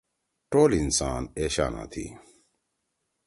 ٹول 0.51 0.71
انسان 0.81 1.21
اے 1.37 1.45
شانہ 1.55 1.83
تھی۔ 1.91 2.05